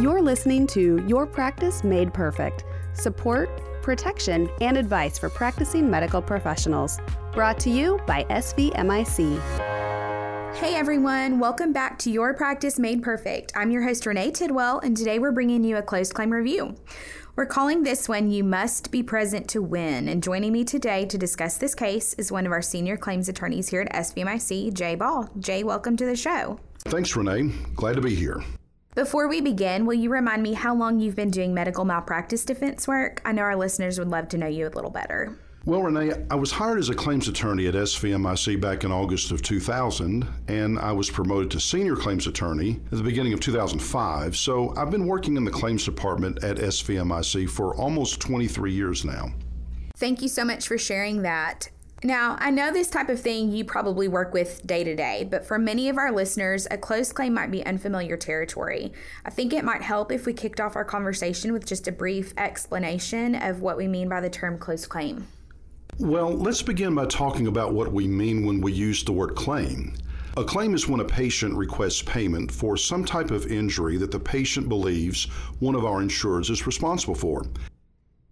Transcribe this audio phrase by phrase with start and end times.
[0.00, 6.98] You're listening to Your Practice Made Perfect support, protection, and advice for practicing medical professionals.
[7.32, 9.40] Brought to you by SVMIC.
[10.56, 13.52] Hey everyone, welcome back to Your Practice Made Perfect.
[13.54, 16.74] I'm your host Renee Tidwell, and today we're bringing you a closed claim review.
[17.36, 20.08] We're calling this one You Must Be Present to Win.
[20.08, 23.68] And joining me today to discuss this case is one of our senior claims attorneys
[23.68, 25.30] here at SVMIC, Jay Ball.
[25.38, 26.58] Jay, welcome to the show.
[26.90, 27.52] Thanks, Renee.
[27.76, 28.42] Glad to be here.
[28.94, 32.88] Before we begin, will you remind me how long you've been doing medical malpractice defense
[32.88, 33.20] work?
[33.26, 35.38] I know our listeners would love to know you a little better.
[35.66, 39.42] Well, Renee, I was hired as a claims attorney at SVMIC back in August of
[39.42, 44.34] 2000, and I was promoted to senior claims attorney at the beginning of 2005.
[44.34, 49.30] So I've been working in the claims department at SVMIC for almost 23 years now.
[49.96, 51.68] Thank you so much for sharing that.
[52.04, 55.44] Now, I know this type of thing you probably work with day to day, but
[55.44, 58.92] for many of our listeners, a closed claim might be unfamiliar territory.
[59.24, 62.32] I think it might help if we kicked off our conversation with just a brief
[62.36, 65.26] explanation of what we mean by the term closed claim.
[65.98, 69.94] Well, let's begin by talking about what we mean when we use the word claim.
[70.36, 74.20] A claim is when a patient requests payment for some type of injury that the
[74.20, 75.24] patient believes
[75.58, 77.44] one of our insureds is responsible for.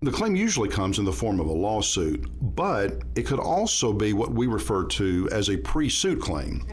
[0.03, 4.13] The claim usually comes in the form of a lawsuit, but it could also be
[4.13, 6.67] what we refer to as a pre suit claim.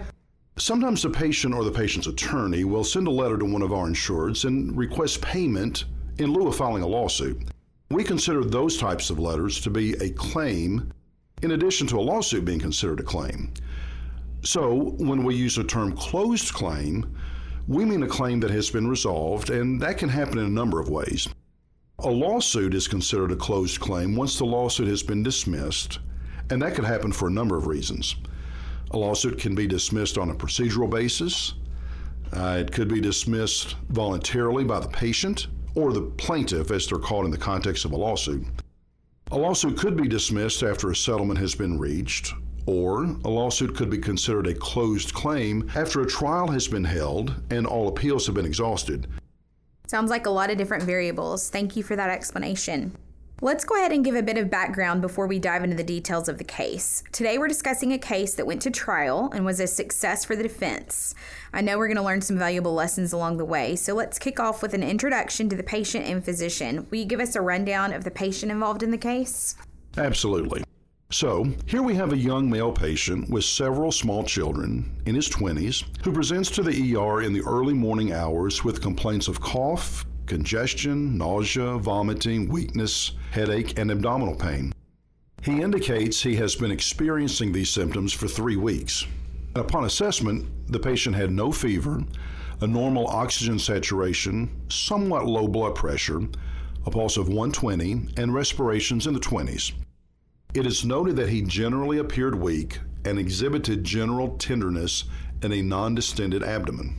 [0.58, 3.88] Sometimes the patient or the patient's attorney will send a letter to one of our
[3.88, 5.86] insureds and request payment
[6.18, 7.42] in lieu of filing a lawsuit.
[7.90, 10.92] We consider those types of letters to be a claim
[11.42, 13.54] in addition to a lawsuit being considered a claim.
[14.44, 17.16] So, when we use the term closed claim,
[17.70, 20.82] we mean a claim that has been resolved, and that can happen in a number
[20.82, 21.30] of ways.
[22.00, 26.00] A lawsuit is considered a closed claim once the lawsuit has been dismissed,
[26.50, 28.16] and that could happen for a number of reasons.
[28.92, 31.54] A lawsuit can be dismissed on a procedural basis.
[32.36, 37.26] Uh, it could be dismissed voluntarily by the patient or the plaintiff, as they're called
[37.26, 38.44] in the context of a lawsuit.
[39.32, 42.34] A lawsuit could be dismissed after a settlement has been reached,
[42.66, 47.36] or a lawsuit could be considered a closed claim after a trial has been held
[47.52, 49.08] and all appeals have been exhausted.
[49.94, 51.52] Sounds like a lot of different variables.
[51.52, 52.96] Thank you for that explanation.
[53.44, 56.28] Let's go ahead and give a bit of background before we dive into the details
[56.28, 57.04] of the case.
[57.12, 60.42] Today, we're discussing a case that went to trial and was a success for the
[60.42, 61.14] defense.
[61.54, 64.40] I know we're going to learn some valuable lessons along the way, so let's kick
[64.40, 66.88] off with an introduction to the patient and physician.
[66.90, 69.56] Will you give us a rundown of the patient involved in the case?
[69.96, 70.64] Absolutely.
[71.14, 75.84] So, here we have a young male patient with several small children in his 20s
[76.04, 81.16] who presents to the ER in the early morning hours with complaints of cough, congestion,
[81.16, 84.74] nausea, vomiting, weakness, headache, and abdominal pain.
[85.44, 89.06] He indicates he has been experiencing these symptoms for three weeks.
[89.54, 92.04] Upon assessment, the patient had no fever,
[92.62, 96.28] a normal oxygen saturation, somewhat low blood pressure,
[96.88, 99.74] a pulse of 120, and respirations in the 20s.
[100.54, 105.06] It is noted that he generally appeared weak and exhibited general tenderness
[105.42, 106.96] and a non distended abdomen.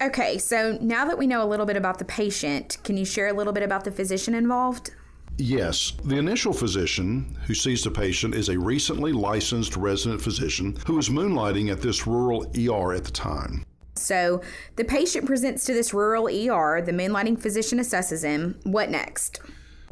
[0.00, 3.28] Okay, so now that we know a little bit about the patient, can you share
[3.28, 4.92] a little bit about the physician involved?
[5.38, 10.94] Yes, the initial physician who sees the patient is a recently licensed resident physician who
[10.94, 13.64] was moonlighting at this rural ER at the time.
[13.96, 14.40] So
[14.76, 18.60] the patient presents to this rural ER, the moonlighting physician assesses him.
[18.62, 19.40] What next?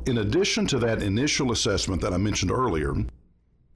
[0.06, 2.94] In addition to that initial assessment that I mentioned earlier,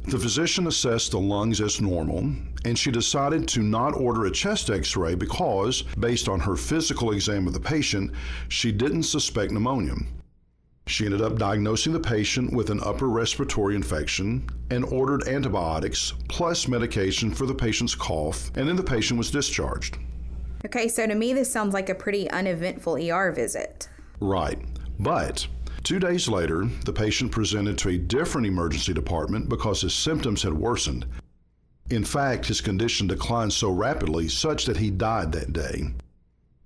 [0.06, 2.30] the physician assessed the lungs as normal,
[2.64, 7.12] and she decided to not order a chest x ray because, based on her physical
[7.12, 8.12] exam of the patient,
[8.48, 9.94] she didn't suspect pneumonia.
[10.86, 16.68] She ended up diagnosing the patient with an upper respiratory infection and ordered antibiotics plus
[16.68, 19.98] medication for the patient's cough, and then the patient was discharged.
[20.64, 23.88] Okay, so to me, this sounds like a pretty uneventful ER visit.
[24.20, 24.60] Right.
[25.00, 25.48] But
[25.86, 30.52] Two days later, the patient presented to a different emergency department because his symptoms had
[30.52, 31.06] worsened.
[31.90, 35.84] In fact, his condition declined so rapidly such that he died that day.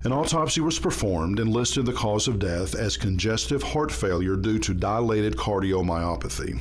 [0.05, 4.59] An autopsy was performed and listed the cause of death as congestive heart failure due
[4.61, 6.59] to dilated cardiomyopathy.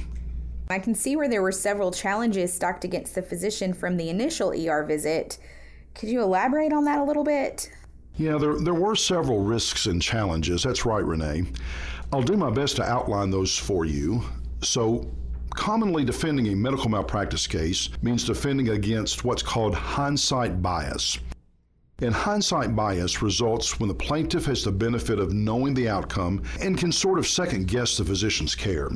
[0.69, 4.51] I can see where there were several challenges stacked against the physician from the initial
[4.51, 5.37] ER visit.
[5.95, 7.71] Could you elaborate on that a little bit?
[8.19, 10.63] Yeah, there, there were several risks and challenges.
[10.63, 11.43] That's right, Renee.
[12.11, 14.21] I'll do my best to outline those for you.
[14.61, 15.09] So,
[15.51, 21.17] commonly defending a medical malpractice case means defending against what's called hindsight bias.
[21.99, 26.77] And hindsight bias results when the plaintiff has the benefit of knowing the outcome and
[26.77, 28.89] can sort of second guess the physician's care.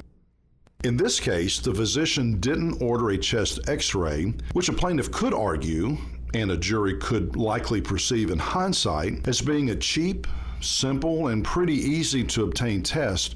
[0.83, 5.33] In this case, the physician didn't order a chest x ray, which a plaintiff could
[5.33, 5.97] argue
[6.33, 10.27] and a jury could likely perceive in hindsight as being a cheap,
[10.61, 13.35] simple, and pretty easy to obtain test.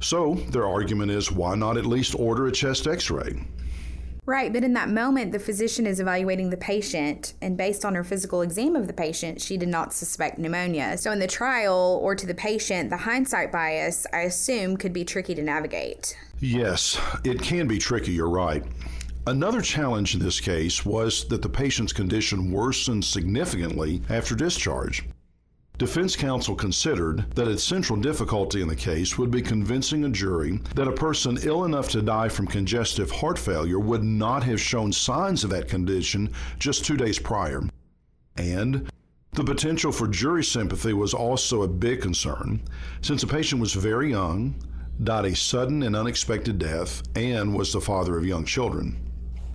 [0.00, 3.44] So their argument is why not at least order a chest x ray?
[4.26, 8.04] Right, but in that moment, the physician is evaluating the patient, and based on her
[8.04, 10.96] physical exam of the patient, she did not suspect pneumonia.
[10.98, 15.04] So, in the trial or to the patient, the hindsight bias, I assume, could be
[15.04, 16.16] tricky to navigate.
[16.38, 18.62] Yes, it can be tricky, you're right.
[19.30, 25.04] Another challenge in this case was that the patient's condition worsened significantly after discharge.
[25.78, 30.58] Defense counsel considered that its central difficulty in the case would be convincing a jury
[30.74, 34.92] that a person ill enough to die from congestive heart failure would not have shown
[34.92, 37.62] signs of that condition just two days prior.
[38.36, 38.90] And
[39.34, 42.62] the potential for jury sympathy was also a big concern,
[43.00, 44.56] since the patient was very young,
[45.04, 49.06] died a sudden and unexpected death, and was the father of young children.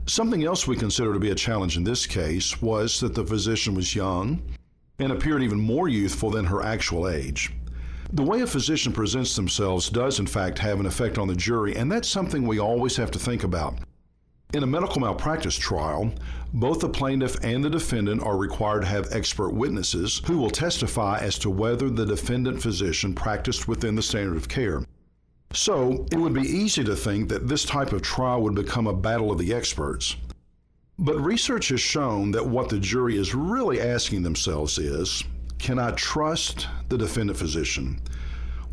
[0.07, 3.73] Something else we consider to be a challenge in this case was that the physician
[3.73, 4.39] was young
[4.99, 7.51] and appeared even more youthful than her actual age.
[8.13, 11.75] The way a physician presents themselves does, in fact, have an effect on the jury,
[11.75, 13.79] and that's something we always have to think about.
[14.53, 16.13] In a medical malpractice trial,
[16.53, 21.17] both the plaintiff and the defendant are required to have expert witnesses who will testify
[21.17, 24.83] as to whether the defendant physician practiced within the standard of care.
[25.55, 28.93] So, it would be easy to think that this type of trial would become a
[28.93, 30.17] battle of the experts.
[30.99, 35.23] But research has shown that what the jury is really asking themselves is
[35.57, 38.01] can I trust the defendant physician?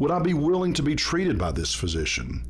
[0.00, 2.44] Would I be willing to be treated by this physician?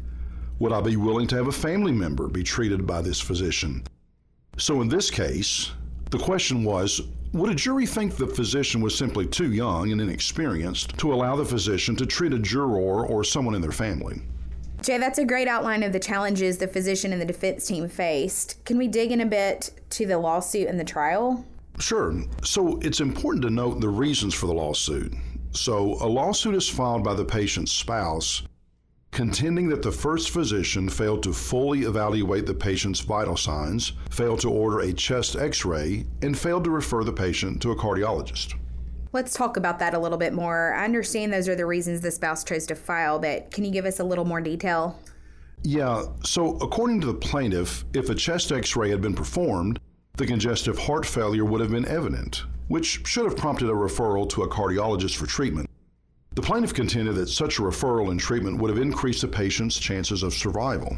[0.60, 3.82] Would I be willing to have a family member be treated by this physician?
[4.56, 5.72] So in this case,
[6.12, 7.00] the question was
[7.32, 11.44] would a jury think the physician was simply too young and inexperienced to allow the
[11.44, 14.20] physician to treat a juror or someone in their family?
[14.82, 18.62] Jay, that's a great outline of the challenges the physician and the defense team faced.
[18.66, 21.42] Can we dig in a bit to the lawsuit and the trial?
[21.78, 22.22] Sure.
[22.44, 25.14] So it's important to note the reasons for the lawsuit.
[25.52, 28.42] So a lawsuit is filed by the patient's spouse
[29.12, 34.50] contending that the first physician failed to fully evaluate the patient's vital signs, failed to
[34.50, 38.54] order a chest x ray, and failed to refer the patient to a cardiologist.
[39.12, 40.72] Let's talk about that a little bit more.
[40.72, 43.84] I understand those are the reasons the spouse chose to file, but can you give
[43.84, 44.98] us a little more detail?
[45.62, 49.78] Yeah, so according to the plaintiff, if a chest x ray had been performed,
[50.16, 54.42] the congestive heart failure would have been evident, which should have prompted a referral to
[54.42, 55.68] a cardiologist for treatment.
[56.34, 60.22] The plaintiff contended that such a referral and treatment would have increased the patient's chances
[60.22, 60.96] of survival.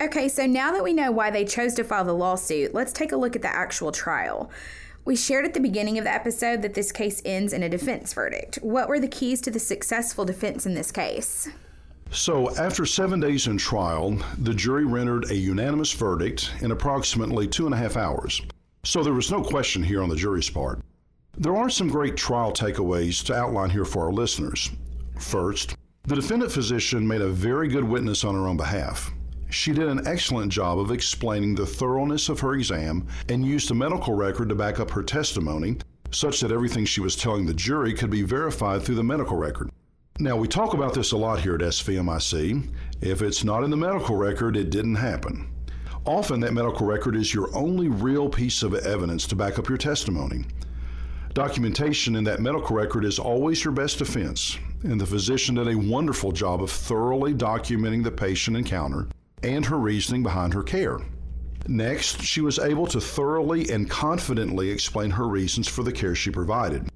[0.00, 3.12] Okay, so now that we know why they chose to file the lawsuit, let's take
[3.12, 4.50] a look at the actual trial.
[5.04, 8.12] We shared at the beginning of the episode that this case ends in a defense
[8.14, 8.58] verdict.
[8.62, 11.48] What were the keys to the successful defense in this case?
[12.10, 17.66] So, after seven days in trial, the jury rendered a unanimous verdict in approximately two
[17.66, 18.40] and a half hours.
[18.84, 20.80] So, there was no question here on the jury's part.
[21.36, 24.70] There are some great trial takeaways to outline here for our listeners.
[25.18, 29.12] First, the defendant physician made a very good witness on her own behalf.
[29.50, 33.74] She did an excellent job of explaining the thoroughness of her exam and used a
[33.74, 35.76] medical record to back up her testimony,
[36.10, 39.70] such that everything she was telling the jury could be verified through the medical record.
[40.18, 42.68] Now, we talk about this a lot here at SVMIC.
[43.00, 45.48] If it's not in the medical record, it didn't happen.
[46.04, 49.78] Often, that medical record is your only real piece of evidence to back up your
[49.78, 50.44] testimony.
[51.38, 55.78] Documentation in that medical record is always your best defense, and the physician did a
[55.78, 59.06] wonderful job of thoroughly documenting the patient encounter
[59.44, 60.98] and her reasoning behind her care.
[61.68, 66.32] Next, she was able to thoroughly and confidently explain her reasons for the care she
[66.32, 66.88] provided.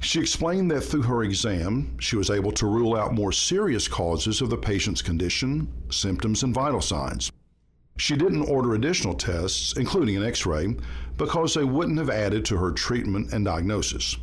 [0.00, 4.40] She explained that through her exam, she was able to rule out more serious causes
[4.40, 7.30] of the patient's condition, symptoms, and vital signs.
[7.98, 10.76] She didn't order additional tests, including an x ray,
[11.16, 14.16] because they wouldn't have added to her treatment and diagnosis.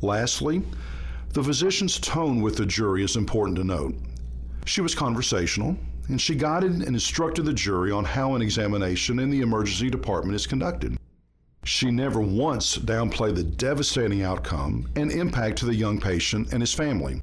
[0.00, 0.62] Lastly,
[1.32, 3.94] the physician's tone with the jury is important to note.
[4.64, 5.76] She was conversational,
[6.08, 10.36] and she guided and instructed the jury on how an examination in the emergency department
[10.36, 10.96] is conducted.
[11.64, 16.72] She never once downplayed the devastating outcome and impact to the young patient and his
[16.72, 17.22] family.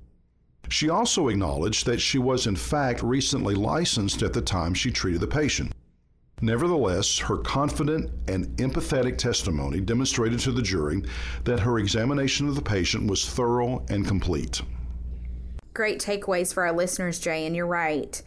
[0.70, 5.22] She also acknowledged that she was in fact recently licensed at the time she treated
[5.22, 5.72] the patient.
[6.42, 11.04] Nevertheless, her confident and empathetic testimony demonstrated to the jury
[11.46, 14.62] that her examination of the patient was thorough and complete.
[15.74, 18.22] Great takeaways for our listeners, Jay, and you're right.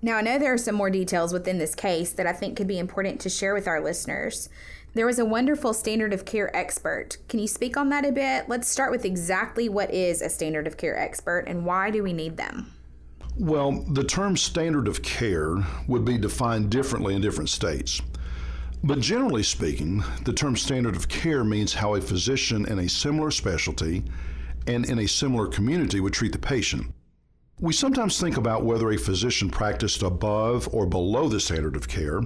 [0.00, 2.68] Now, I know there are some more details within this case that I think could
[2.68, 4.48] be important to share with our listeners.
[4.96, 7.18] There was a wonderful standard of care expert.
[7.28, 8.48] Can you speak on that a bit?
[8.48, 12.14] Let's start with exactly what is a standard of care expert and why do we
[12.14, 12.72] need them?
[13.38, 18.00] Well, the term standard of care would be defined differently in different states.
[18.82, 23.30] But generally speaking, the term standard of care means how a physician in a similar
[23.30, 24.02] specialty
[24.66, 26.86] and in a similar community would treat the patient.
[27.60, 32.22] We sometimes think about whether a physician practiced above or below the standard of care,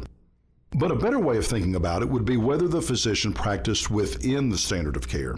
[0.75, 4.49] but a better way of thinking about it would be whether the physician practiced within
[4.49, 5.37] the standard of care.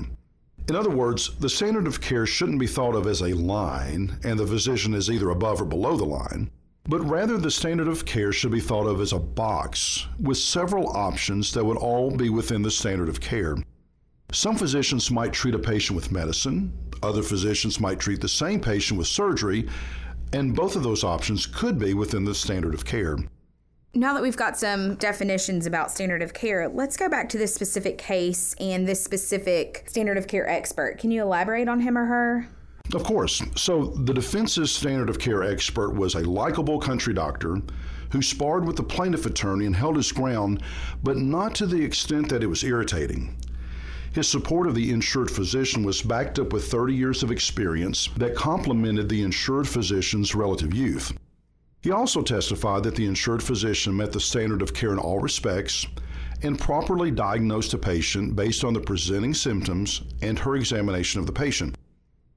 [0.68, 4.38] In other words, the standard of care shouldn't be thought of as a line and
[4.38, 6.50] the physician is either above or below the line,
[6.88, 10.88] but rather the standard of care should be thought of as a box with several
[10.96, 13.56] options that would all be within the standard of care.
[14.32, 16.72] Some physicians might treat a patient with medicine,
[17.02, 19.68] other physicians might treat the same patient with surgery,
[20.32, 23.18] and both of those options could be within the standard of care.
[23.94, 27.54] Now that we've got some definitions about standard of care, let's go back to this
[27.54, 30.96] specific case and this specific standard of care expert.
[30.96, 32.48] Can you elaborate on him or her?
[32.94, 33.42] Of course.
[33.54, 37.60] So, the defense's standard of care expert was a likable country doctor
[38.12, 40.62] who sparred with the plaintiff attorney and held his ground,
[41.02, 43.36] but not to the extent that it was irritating.
[44.14, 48.36] His support of the insured physician was backed up with 30 years of experience that
[48.36, 51.12] complemented the insured physician's relative youth.
[51.82, 55.86] He also testified that the insured physician met the standard of care in all respects
[56.42, 61.32] and properly diagnosed a patient based on the presenting symptoms and her examination of the
[61.32, 61.76] patient.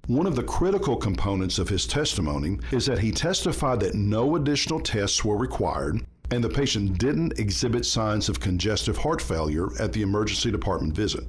[0.07, 4.79] One of the critical components of his testimony is that he testified that no additional
[4.79, 10.01] tests were required and the patient didn't exhibit signs of congestive heart failure at the
[10.01, 11.23] emergency department visit.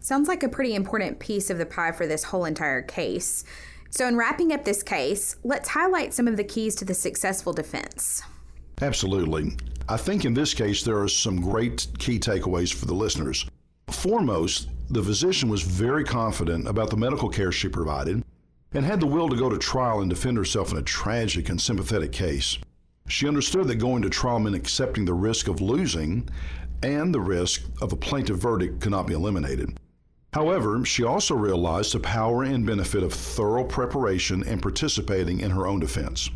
[0.00, 3.44] Sounds like a pretty important piece of the pie for this whole entire case.
[3.90, 7.52] So, in wrapping up this case, let's highlight some of the keys to the successful
[7.52, 8.22] defense.
[8.80, 9.56] Absolutely.
[9.88, 13.44] I think in this case, there are some great key takeaways for the listeners.
[13.88, 18.22] Foremost, the physician was very confident about the medical care she provided
[18.72, 21.60] and had the will to go to trial and defend herself in a tragic and
[21.60, 22.58] sympathetic case.
[23.08, 26.28] She understood that going to trial meant accepting the risk of losing
[26.84, 29.76] and the risk of a plaintiff verdict could not be eliminated.
[30.32, 35.66] However, she also realized the power and benefit of thorough preparation and participating in her
[35.66, 36.30] own defense.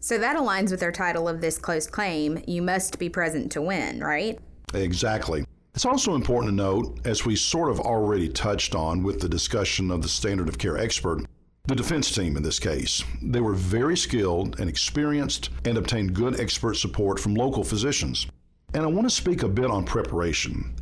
[0.00, 3.62] So that aligns with our title of this closed claim you must be present to
[3.62, 4.38] win, right?
[4.74, 5.44] Exactly.
[5.74, 9.90] It's also important to note, as we sort of already touched on with the discussion
[9.92, 11.24] of the standard of care expert,
[11.66, 13.04] the defense team in this case.
[13.22, 18.26] They were very skilled and experienced and obtained good expert support from local physicians.
[18.74, 20.74] And I want to speak a bit on preparation.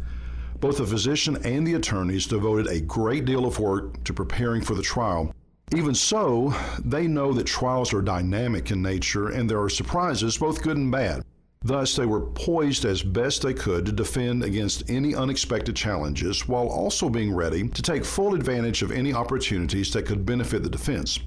[0.60, 4.74] Both the physician and the attorneys devoted a great deal of work to preparing for
[4.74, 5.32] the trial.
[5.76, 6.52] Even so,
[6.84, 10.90] they know that trials are dynamic in nature and there are surprises, both good and
[10.90, 11.22] bad.
[11.62, 16.66] Thus, they were poised as best they could to defend against any unexpected challenges while
[16.68, 21.20] also being ready to take full advantage of any opportunities that could benefit the defense.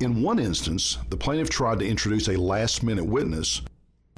[0.00, 3.62] In one instance, the plaintiff tried to introduce a last minute witness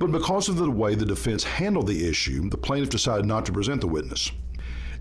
[0.00, 3.52] but because of the way the defense handled the issue, the plaintiff decided not to
[3.52, 4.32] present the witness.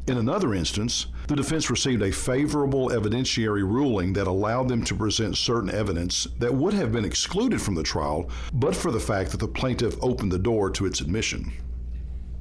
[0.08, 5.38] In another instance, the defense received a favorable evidentiary ruling that allowed them to present
[5.38, 9.40] certain evidence that would have been excluded from the trial, but for the fact that
[9.40, 11.54] the plaintiff opened the door to its admission.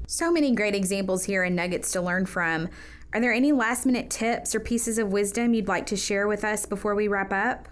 [0.08, 2.68] So many great examples here and nuggets to learn from.
[3.12, 6.42] Are there any last minute tips or pieces of wisdom you'd like to share with
[6.42, 7.68] us before we wrap up?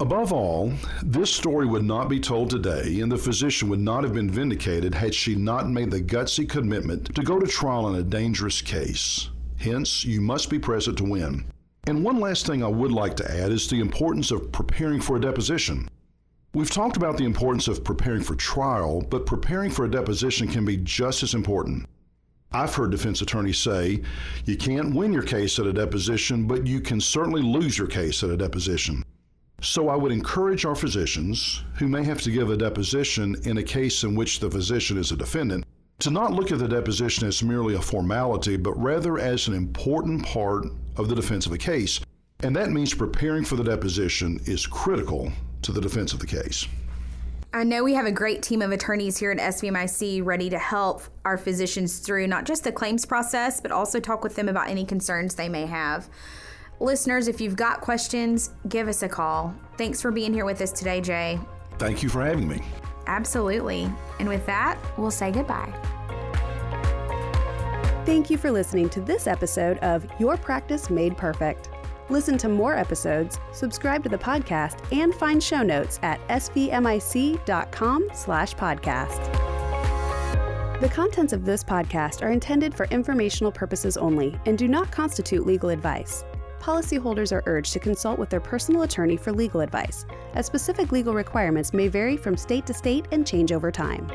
[0.00, 4.14] Above all, this story would not be told today, and the physician would not have
[4.14, 8.02] been vindicated had she not made the gutsy commitment to go to trial in a
[8.04, 9.30] dangerous case.
[9.56, 11.44] Hence, you must be present to win.
[11.88, 15.16] And one last thing I would like to add is the importance of preparing for
[15.16, 15.88] a deposition.
[16.54, 20.64] We've talked about the importance of preparing for trial, but preparing for a deposition can
[20.64, 21.86] be just as important.
[22.52, 24.02] I've heard defense attorneys say
[24.44, 28.22] you can't win your case at a deposition, but you can certainly lose your case
[28.22, 29.02] at a deposition.
[29.60, 33.62] So I would encourage our physicians who may have to give a deposition in a
[33.62, 35.64] case in which the physician is a defendant
[35.98, 40.24] to not look at the deposition as merely a formality, but rather as an important
[40.24, 41.98] part of the defense of a case.
[42.40, 46.68] And that means preparing for the deposition is critical to the defense of the case.
[47.52, 51.02] I know we have a great team of attorneys here at SVMIC ready to help
[51.24, 54.84] our physicians through not just the claims process, but also talk with them about any
[54.84, 56.08] concerns they may have.
[56.80, 59.52] Listeners, if you've got questions, give us a call.
[59.76, 61.40] Thanks for being here with us today, Jay.
[61.78, 62.62] Thank you for having me.
[63.06, 63.90] Absolutely.
[64.20, 65.72] And with that, we'll say goodbye.
[68.04, 71.70] Thank you for listening to this episode of Your Practice Made Perfect.
[72.10, 78.54] Listen to more episodes, subscribe to the podcast, and find show notes at svmic.com slash
[78.54, 79.32] podcast.
[80.80, 85.44] The contents of this podcast are intended for informational purposes only and do not constitute
[85.44, 86.24] legal advice
[86.60, 91.14] policyholders are urged to consult with their personal attorney for legal advice, as specific legal
[91.14, 94.10] requirements may vary from state to state and change over time.